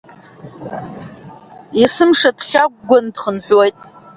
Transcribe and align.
Есымша 1.83 2.29
дхьагәгәан 2.37 3.05
дхынҳәуеит… 3.13 3.77